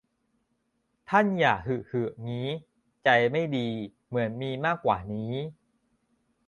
[1.09, 2.47] ท่านอย่าหึหึงี้
[3.03, 3.69] ใจไม่ดี
[4.07, 5.33] เหมือนมีมากกว่านี้